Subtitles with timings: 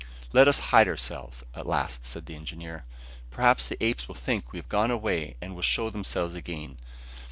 [0.33, 2.85] "Let us hide ourselves," at last said the engineer.
[3.29, 6.79] "Perhaps the apes will think we have gone quite away and will show themselves again.